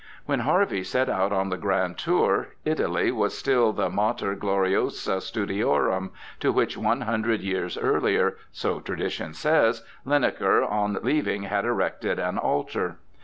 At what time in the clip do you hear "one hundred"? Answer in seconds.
6.75-7.41